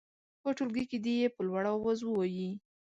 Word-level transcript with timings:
په 0.41 0.49
ټولګي 0.57 0.83
کې 0.89 0.97
دې 1.05 1.13
یې 1.21 1.27
په 1.35 1.41
لوړ 1.47 1.63
اواز 1.73 1.99
ووايي. 2.03 2.49